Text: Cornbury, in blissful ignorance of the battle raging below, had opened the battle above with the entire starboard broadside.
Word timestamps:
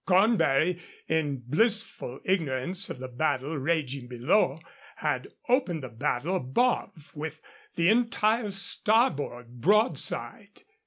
Cornbury, 0.07 0.79
in 1.07 1.43
blissful 1.45 2.21
ignorance 2.23 2.89
of 2.89 2.97
the 2.97 3.07
battle 3.07 3.55
raging 3.55 4.07
below, 4.07 4.59
had 4.95 5.27
opened 5.47 5.83
the 5.83 5.89
battle 5.89 6.35
above 6.35 7.11
with 7.15 7.39
the 7.75 7.87
entire 7.87 8.49
starboard 8.49 9.61
broadside. 9.61 10.63